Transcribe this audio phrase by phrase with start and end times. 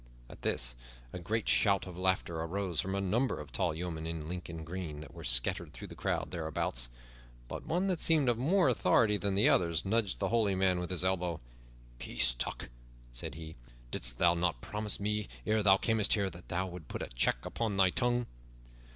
[0.31, 0.73] At this
[1.13, 4.99] a great shout of laughter arose from a number of tall yeomen in Lincoln green
[5.01, 6.89] that were scattered through the crowd thereabouts;
[7.47, 10.89] but one that seemed of more authority than the others nudged the holy man with
[10.89, 11.39] his elbow.
[11.99, 12.69] "Peace, Tuck,"
[13.13, 13.57] said he,
[13.91, 17.45] "didst thou not promise me, ere thou camest here, that thou wouldst put a check
[17.45, 18.25] upon thy tongue?"